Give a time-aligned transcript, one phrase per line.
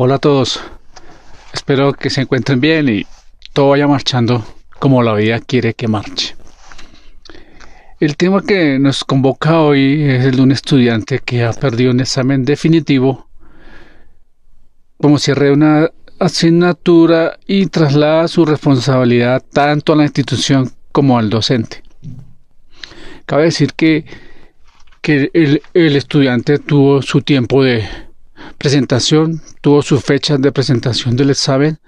[0.00, 0.60] Hola a todos.
[1.52, 3.04] Espero que se encuentren bien y
[3.52, 4.46] todo vaya marchando
[4.78, 6.36] como la vida quiere que marche.
[7.98, 11.98] El tema que nos convoca hoy es el de un estudiante que ha perdido un
[11.98, 13.26] examen definitivo
[14.98, 15.90] como cierre de una
[16.20, 21.82] asignatura y traslada su responsabilidad tanto a la institución como al docente.
[23.26, 24.04] Cabe decir que,
[25.02, 28.07] que el, el estudiante tuvo su tiempo de
[28.58, 31.78] presentación, tuvo su fecha de presentación del examen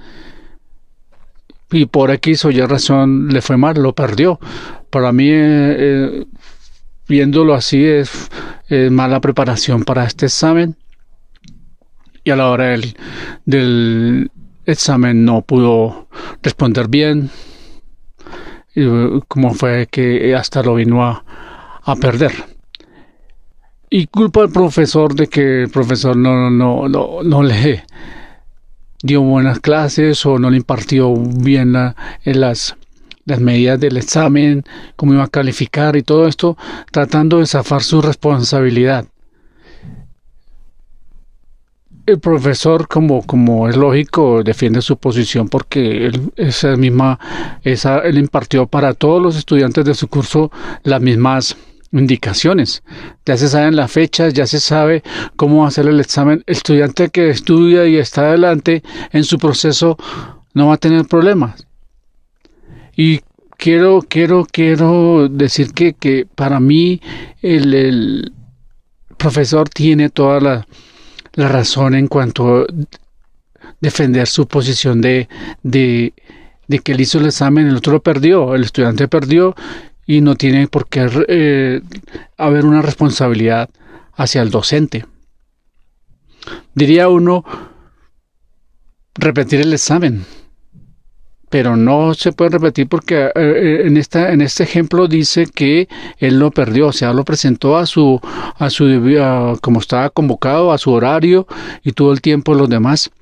[1.70, 4.40] y por X o Y razón le fue mal, lo perdió.
[4.88, 6.24] Para mí, eh, eh,
[7.08, 8.30] viéndolo así, es,
[8.90, 10.76] mala preparación para este examen
[12.22, 12.96] y a la hora del,
[13.44, 14.30] del
[14.64, 16.08] examen no pudo
[16.40, 17.30] responder bien,
[18.76, 18.84] y,
[19.26, 22.59] como fue que hasta lo vino a perder
[23.90, 27.84] y culpa al profesor de que el profesor no, no, no, no le
[29.02, 31.74] dio buenas clases o no le impartió bien
[32.24, 32.76] en las,
[33.24, 36.56] las medidas del examen, cómo iba a calificar y todo esto,
[36.92, 39.06] tratando de zafar su responsabilidad.
[42.06, 47.18] El profesor, como, como es lógico, defiende su posición porque él, esa misma,
[47.62, 50.50] esa, él impartió para todos los estudiantes de su curso
[50.82, 51.56] las mismas
[51.92, 52.82] indicaciones.
[53.26, 55.02] Ya se saben las fechas, ya se sabe
[55.36, 56.42] cómo hacer el examen.
[56.46, 59.96] El estudiante que estudia y está adelante en su proceso
[60.54, 61.66] no va a tener problemas.
[62.96, 63.20] Y
[63.56, 67.00] quiero, quiero, quiero decir que, que para mí
[67.42, 68.32] el,
[69.16, 70.66] profesor tiene toda la,
[71.34, 72.66] la, razón en cuanto a
[73.80, 75.28] defender su posición de,
[75.62, 76.14] de,
[76.68, 79.54] de que él hizo el examen, el otro lo perdió, el estudiante perdió
[80.10, 81.82] y no tiene por qué eh,
[82.36, 83.70] haber una responsabilidad
[84.14, 85.06] hacia el docente.
[86.74, 87.44] Diría uno
[89.14, 90.24] repetir el examen,
[91.48, 95.88] pero no se puede repetir porque eh, eh, en esta en este ejemplo dice que
[96.18, 98.20] él lo perdió, o sea, lo presentó a su
[98.58, 98.84] a su
[99.60, 101.46] como estaba convocado a su horario
[101.84, 103.12] y todo el tiempo los demás.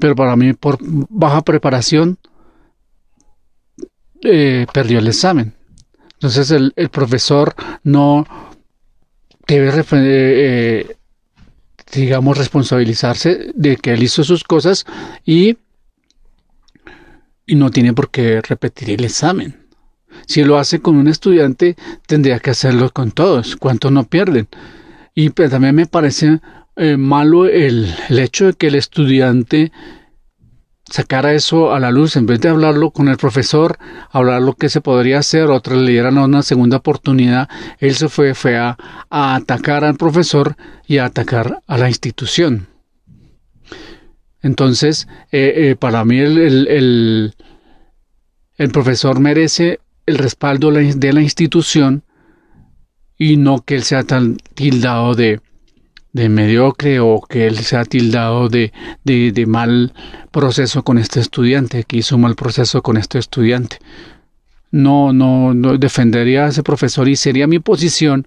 [0.00, 2.16] Pero para mí por baja preparación
[4.72, 5.55] perdió el examen.
[6.26, 7.54] Entonces el, el profesor
[7.84, 8.26] no
[9.46, 10.96] debe, eh, eh,
[11.92, 14.86] digamos, responsabilizarse de que él hizo sus cosas
[15.24, 15.56] y,
[17.46, 19.68] y no tiene por qué repetir el examen.
[20.26, 21.76] Si lo hace con un estudiante,
[22.08, 23.54] tendría que hacerlo con todos.
[23.54, 24.48] ¿Cuánto no pierden?
[25.14, 26.40] Y pues, también me parece
[26.74, 29.70] eh, malo el, el hecho de que el estudiante
[30.90, 33.78] sacara eso a la luz, en vez de hablarlo con el profesor,
[34.10, 37.48] hablar lo que se podría hacer, otros le dieran una segunda oportunidad,
[37.78, 38.76] él se fue, fue a,
[39.10, 42.68] atacar al profesor y a atacar a la institución.
[44.42, 47.34] Entonces, eh, eh, para mí el, el,
[48.56, 52.04] el, profesor merece el respaldo de la institución
[53.18, 55.40] y no que él sea tan tildado de,
[56.16, 58.72] de mediocre o que él se ha tildado de,
[59.04, 59.92] de, mal
[60.30, 63.78] proceso con este estudiante, que hizo mal proceso con este estudiante.
[64.70, 68.26] No, no, no defendería a ese profesor y sería mi posición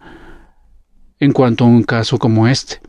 [1.20, 2.80] en cuanto a un caso como este.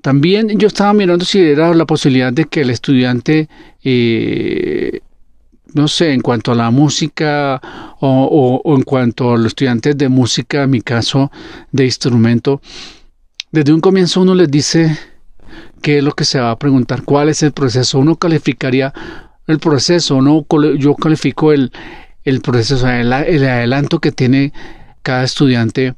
[0.00, 3.48] También yo estaba mirando si era la posibilidad de que el estudiante,
[3.82, 5.00] eh,
[5.72, 7.60] no sé, en cuanto a la música
[7.98, 11.32] o, o, en cuanto a los estudiantes de música, mi caso
[11.72, 12.60] de instrumento,
[13.54, 14.98] desde un comienzo uno les dice
[15.80, 18.00] qué es lo que se va a preguntar, cuál es el proceso.
[18.00, 18.92] Uno calificaría
[19.46, 20.44] el proceso, no
[20.76, 21.70] yo califico el,
[22.24, 24.52] el proceso, el, el adelanto que tiene
[25.04, 25.94] cada estudiante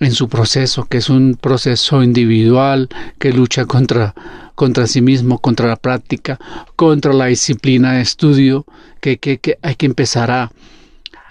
[0.00, 2.88] en su proceso, que es un proceso individual
[3.20, 4.16] que lucha contra,
[4.56, 6.40] contra sí mismo, contra la práctica,
[6.74, 8.66] contra la disciplina de estudio,
[9.00, 10.50] que, que, que hay que empezar a,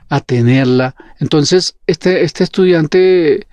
[0.08, 0.96] a tenerla.
[1.20, 3.49] Entonces, este, este estudiante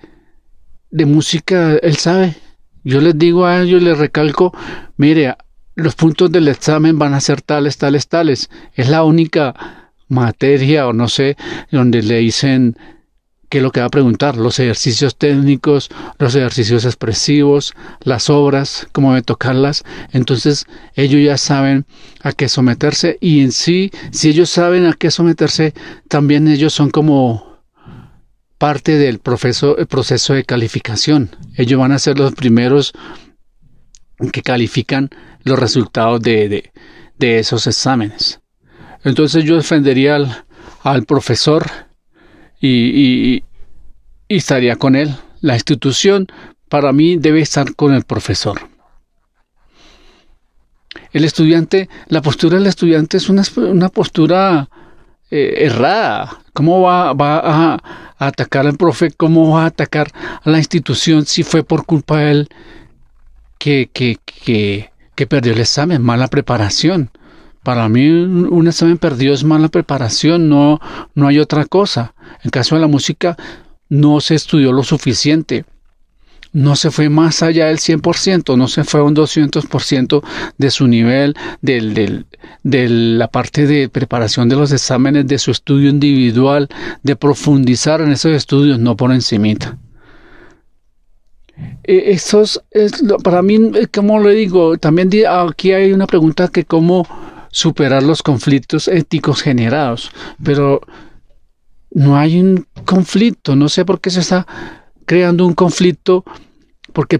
[0.97, 2.35] de música, él sabe.
[2.83, 4.53] Yo les digo a ellos, les recalco,
[4.97, 5.35] mire,
[5.75, 8.49] los puntos del examen van a ser tales, tales, tales.
[8.73, 9.53] Es la única
[10.07, 11.37] materia o no sé,
[11.71, 12.77] donde le dicen
[13.49, 18.87] qué es lo que va a preguntar, los ejercicios técnicos, los ejercicios expresivos, las obras,
[18.91, 19.83] cómo debe tocarlas.
[20.11, 20.65] Entonces
[20.95, 21.85] ellos ya saben
[22.21, 25.73] a qué someterse y en sí, si ellos saben a qué someterse,
[26.09, 27.46] también ellos son como
[28.57, 31.35] parte del proceso, de calificación.
[31.55, 32.93] Ellos van a ser los primeros
[34.31, 35.09] que califican
[35.43, 36.71] los resultados de,
[37.17, 38.41] de, esos exámenes.
[39.03, 40.45] Entonces yo defendería al,
[40.81, 41.65] al profesor
[42.59, 43.43] y, y,
[44.27, 45.15] y, estaría con él.
[45.41, 46.27] La institución
[46.67, 48.69] para mí debe estar con el profesor.
[51.13, 54.67] el estudiante, la postura del estudiante es una, una postura
[55.31, 56.39] eh, errada.
[56.53, 57.77] ¿Cómo va, va a,
[58.17, 59.11] atacar al profe?
[59.11, 60.07] ¿Cómo va a atacar
[60.43, 62.49] a la institución si fue por culpa de él
[63.57, 66.01] que, que, que, que perdió el examen?
[66.01, 67.11] Mala preparación.
[67.63, 70.79] Para mí un examen perdido es mala preparación, no,
[71.15, 72.13] no hay otra cosa.
[72.43, 73.35] En caso de la música,
[73.89, 75.65] no se estudió lo suficiente
[76.53, 80.23] no se fue más allá del 100%, no se fue a un 200%
[80.57, 82.25] de su nivel, del,
[82.63, 86.69] de la parte de preparación de los exámenes, de su estudio individual,
[87.03, 89.77] de profundizar en esos estudios, no por encimita.
[91.83, 92.61] E, eso es,
[93.23, 97.07] para mí, eh, como le digo, también aquí hay una pregunta que cómo
[97.49, 100.11] superar los conflictos éticos generados,
[100.43, 100.81] pero
[101.91, 104.45] no hay un conflicto, no sé por qué se está
[105.07, 106.23] creando un conflicto
[106.93, 107.19] porque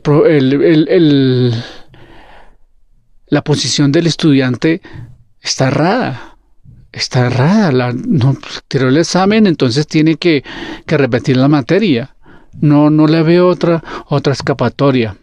[3.28, 4.82] la posición del estudiante
[5.42, 6.38] está errada.
[6.92, 7.72] Está errada.
[7.72, 8.38] La, no
[8.68, 10.44] tiró el examen, entonces tiene que,
[10.86, 12.16] repetir la materia.
[12.60, 15.16] No, no le veo otra, otra escapatoria.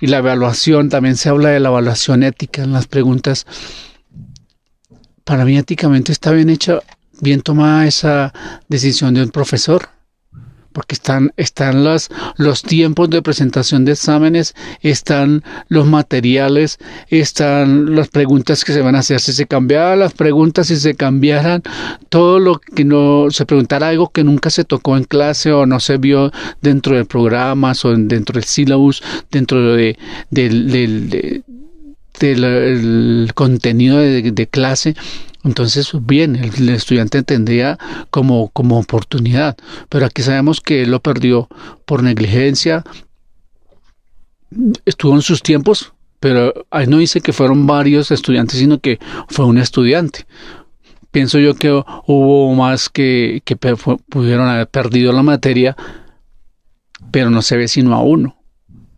[0.00, 3.46] Y la evaluación, también se habla de la evaluación ética en las preguntas.
[5.24, 6.80] Para mí éticamente está bien hecha,
[7.20, 8.32] bien tomada esa
[8.68, 9.95] decisión de un profesor
[10.76, 16.78] porque están, están los, los tiempos de presentación de exámenes, están los materiales,
[17.08, 19.18] están las preguntas que se van a hacer.
[19.20, 21.62] Si se cambiaran las preguntas, si se cambiaran
[22.10, 25.80] todo lo que no se preguntara algo que nunca se tocó en clase o no
[25.80, 26.30] se vio
[26.60, 29.96] dentro del programa o dentro del syllabus, dentro de,
[30.30, 31.42] del,
[32.20, 34.94] del, contenido de, de clase,
[35.46, 37.78] entonces, bien, el, estudiante tendría
[38.10, 39.56] como, como oportunidad,
[39.88, 41.48] pero aquí sabemos que él lo perdió
[41.84, 42.84] por negligencia,
[44.84, 48.98] estuvo en sus tiempos, pero ahí no dice que fueron varios estudiantes, sino que
[49.28, 50.26] fue un estudiante.
[51.12, 55.76] Pienso yo que hubo más que, que pudieron haber perdido la materia,
[57.12, 58.36] pero no se ve sino a uno,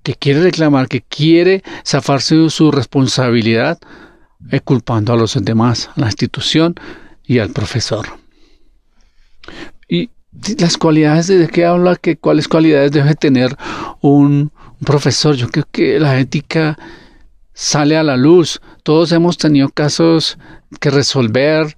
[0.02, 3.78] que quiere reclamar, que quiere zafarse de su responsabilidad,
[4.64, 6.74] culpando a los demás, a la institución
[7.26, 8.06] y al profesor.
[9.88, 10.10] Y
[10.58, 13.56] las cualidades de qué habla, que cuáles cualidades debe tener
[14.00, 14.52] un,
[14.84, 15.34] profesor.
[15.34, 16.78] Yo creo que la ética
[17.52, 18.60] sale a la luz.
[18.82, 20.38] Todos hemos tenido casos
[20.80, 21.76] que resolver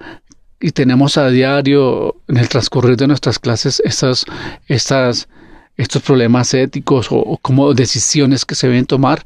[0.60, 4.26] y tenemos a diario en el transcurrir de nuestras clases estas,
[4.66, 5.28] estas,
[5.76, 9.24] estos problemas éticos o como decisiones que se deben tomar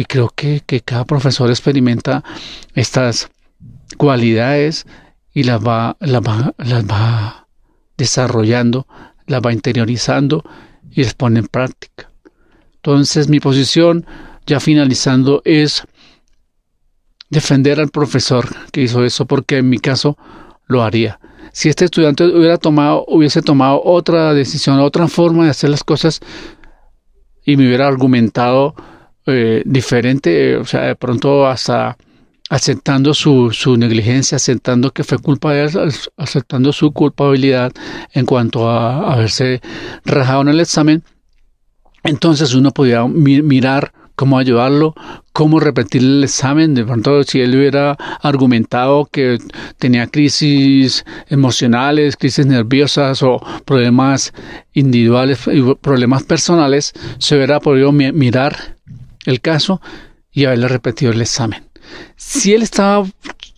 [0.00, 2.24] y creo que, cada profesor experimenta
[2.74, 3.28] estas
[3.98, 4.86] cualidades
[5.34, 7.46] y las va, las va, las va
[7.98, 8.86] desarrollando,
[9.26, 10.42] las va interiorizando
[10.90, 12.10] y las pone en práctica.
[12.76, 14.06] Entonces mi posición,
[14.46, 15.84] ya finalizando, es
[17.28, 20.16] defender al profesor que hizo eso, porque en mi caso
[20.66, 21.20] lo haría.
[21.52, 26.20] Si este estudiante hubiera tomado, hubiese tomado otra decisión, otra forma de hacer las cosas
[27.44, 28.74] y me hubiera argumentado
[29.26, 31.96] eh, diferente, o sea, de pronto hasta
[32.48, 37.72] aceptando su, su, negligencia, aceptando que fue culpa de él, aceptando su culpabilidad
[38.12, 39.60] en cuanto a haberse
[40.04, 41.04] rajado en el examen,
[42.02, 44.94] entonces uno podía mirar cómo ayudarlo,
[45.32, 46.74] cómo repetir el examen.
[46.74, 49.38] De pronto, si él hubiera argumentado que
[49.78, 54.34] tenía crisis emocionales, crisis nerviosas o problemas
[54.74, 55.40] individuales
[55.80, 58.76] problemas personales, se hubiera podido mirar
[59.30, 59.80] el caso
[60.32, 61.64] y haberle repetido el examen.
[62.16, 63.06] Si él estaba,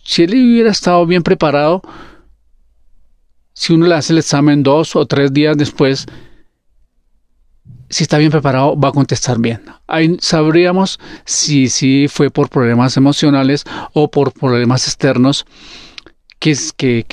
[0.03, 1.81] si él hubiera estado bien preparado,
[3.53, 6.05] si uno le hace el examen dos o tres días después,
[7.89, 9.61] si está bien preparado, va a contestar bien.
[9.87, 15.45] Ahí sabríamos si, si fue por problemas emocionales o por problemas externos
[16.39, 16.55] que,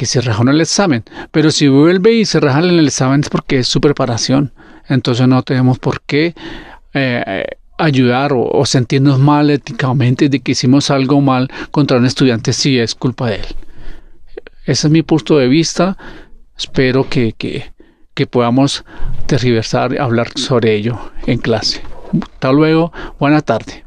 [0.06, 1.04] se rajó en el examen.
[1.30, 4.52] Pero si vuelve y se raja en el examen es porque es su preparación.
[4.88, 6.34] Entonces no tenemos por qué
[6.94, 7.44] eh,
[7.80, 12.94] ayudar o, sentirnos mal éticamente de que hicimos algo mal contra un estudiante si es
[12.94, 13.46] culpa de él.
[14.66, 15.96] Ese es mi punto de vista.
[16.56, 17.72] Espero que, que,
[18.14, 18.84] que podamos
[19.26, 21.82] tergiversar hablar sobre ello en clase.
[22.34, 22.92] Hasta luego.
[23.18, 23.84] Buena tarde.